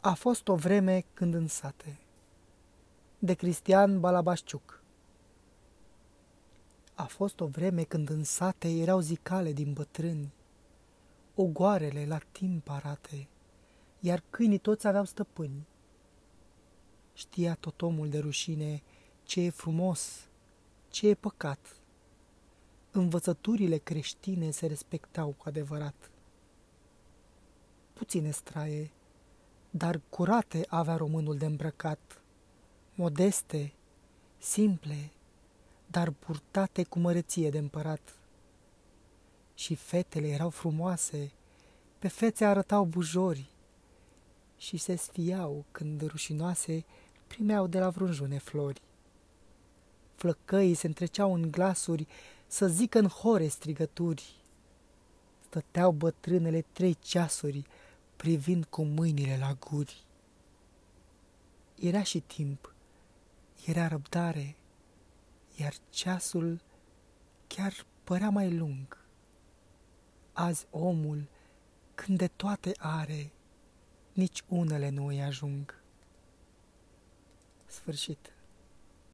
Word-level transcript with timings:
A 0.00 0.14
fost 0.14 0.48
o 0.48 0.54
vreme 0.54 1.04
când 1.14 1.34
în 1.34 1.46
sate. 1.46 1.98
De 3.18 3.34
Cristian 3.34 4.00
Balabașciuc 4.00 4.82
A 6.94 7.04
fost 7.04 7.40
o 7.40 7.46
vreme 7.46 7.82
când 7.82 8.10
în 8.10 8.24
sate 8.24 8.68
erau 8.68 9.00
zicale 9.00 9.52
din 9.52 9.72
bătrâni, 9.72 10.32
ogoarele 11.34 12.06
la 12.06 12.18
timp 12.32 12.68
arate, 12.68 13.28
iar 14.00 14.22
câinii 14.30 14.58
toți 14.58 14.86
aveau 14.86 15.04
stăpâni. 15.04 15.66
Știa 17.14 17.54
tot 17.54 17.82
omul 17.82 18.08
de 18.08 18.18
rușine 18.18 18.82
ce 19.22 19.40
e 19.40 19.50
frumos, 19.50 20.28
ce 20.90 21.08
e 21.08 21.14
păcat. 21.14 21.76
Învățăturile 22.90 23.76
creștine 23.76 24.50
se 24.50 24.66
respectau 24.66 25.28
cu 25.28 25.44
adevărat. 25.48 26.10
Puține 27.92 28.30
straie, 28.30 28.92
dar 29.78 30.00
curate 30.08 30.66
avea 30.68 30.96
românul 30.96 31.36
de 31.36 31.46
îmbrăcat, 31.46 32.22
modeste, 32.94 33.72
simple, 34.38 35.10
dar 35.86 36.10
purtate 36.10 36.84
cu 36.84 36.98
măreție 36.98 37.50
de 37.50 37.58
împărat. 37.58 38.16
Și 39.54 39.74
fetele 39.74 40.28
erau 40.28 40.50
frumoase, 40.50 41.32
pe 41.98 42.08
fețe 42.08 42.44
arătau 42.44 42.84
bujori 42.84 43.50
și 44.56 44.76
se 44.76 44.96
sfiau 44.96 45.64
când 45.70 46.06
rușinoase 46.06 46.84
primeau 47.26 47.66
de 47.66 47.78
la 47.78 47.90
vrunjune 47.90 48.38
flori. 48.38 48.80
Flăcăii 50.14 50.74
se 50.74 50.86
întreceau 50.86 51.34
în 51.34 51.50
glasuri 51.50 52.06
să 52.46 52.66
zică 52.66 52.98
în 52.98 53.08
hore 53.08 53.46
strigături. 53.46 54.36
Stăteau 55.46 55.92
bătrânele 55.92 56.64
trei 56.72 56.96
ceasuri, 57.00 57.66
privind 58.18 58.64
cu 58.64 58.82
mâinile 58.82 59.36
la 59.36 59.52
guri. 59.54 60.04
Era 61.80 62.02
și 62.02 62.20
timp, 62.20 62.74
era 63.66 63.88
răbdare, 63.88 64.56
iar 65.56 65.74
ceasul 65.90 66.60
chiar 67.46 67.86
părea 68.04 68.30
mai 68.30 68.56
lung. 68.56 69.04
Azi 70.32 70.66
omul, 70.70 71.28
când 71.94 72.18
de 72.18 72.28
toate 72.28 72.72
are, 72.78 73.30
nici 74.12 74.42
unele 74.48 74.88
nu 74.88 75.06
îi 75.06 75.22
ajung. 75.22 75.82
Sfârșit. 77.66 78.32